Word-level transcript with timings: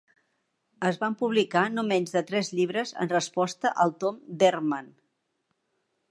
Es 0.87 0.95
van 1.01 1.15
publicar 1.17 1.61
no 1.73 1.83
menys 1.89 2.15
de 2.15 2.23
tres 2.31 2.49
llibres 2.59 2.93
en 3.05 3.11
resposta 3.11 3.73
al 3.85 3.93
tom 4.05 4.17
d'Ehrman. 4.41 4.89